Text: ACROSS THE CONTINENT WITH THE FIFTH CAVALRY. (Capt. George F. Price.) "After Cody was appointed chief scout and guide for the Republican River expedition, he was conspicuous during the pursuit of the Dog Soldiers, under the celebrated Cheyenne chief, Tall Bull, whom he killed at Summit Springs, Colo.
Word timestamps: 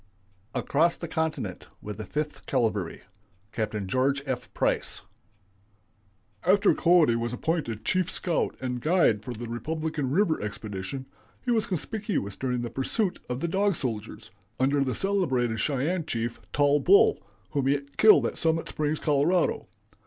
ACROSS 0.55 0.97
THE 0.97 1.07
CONTINENT 1.07 1.67
WITH 1.79 1.97
THE 1.97 2.07
FIFTH 2.07 2.47
CAVALRY. 2.47 3.03
(Capt. 3.51 3.85
George 3.85 4.23
F. 4.25 4.51
Price.) 4.51 5.03
"After 6.43 6.73
Cody 6.73 7.15
was 7.15 7.33
appointed 7.33 7.85
chief 7.85 8.09
scout 8.09 8.55
and 8.59 8.81
guide 8.81 9.23
for 9.23 9.31
the 9.31 9.47
Republican 9.47 10.09
River 10.09 10.41
expedition, 10.41 11.05
he 11.45 11.51
was 11.51 11.67
conspicuous 11.67 12.35
during 12.35 12.63
the 12.63 12.71
pursuit 12.71 13.19
of 13.29 13.41
the 13.41 13.47
Dog 13.47 13.75
Soldiers, 13.75 14.31
under 14.59 14.83
the 14.83 14.95
celebrated 14.95 15.59
Cheyenne 15.59 16.07
chief, 16.07 16.41
Tall 16.51 16.79
Bull, 16.79 17.21
whom 17.51 17.67
he 17.67 17.81
killed 17.97 18.25
at 18.25 18.39
Summit 18.39 18.69
Springs, 18.69 18.99
Colo. 18.99 19.67